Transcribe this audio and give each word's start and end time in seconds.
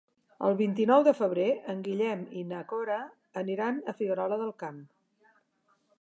El 0.47 0.55
vint-i-nou 0.61 1.03
de 1.07 1.13
febrer 1.17 1.45
en 1.73 1.83
Guillem 1.89 2.25
i 2.41 2.45
na 2.53 2.63
Cora 2.73 2.97
aniran 3.45 3.81
a 3.93 3.97
Figuerola 4.01 4.41
del 4.45 4.55
Camp. 4.65 4.85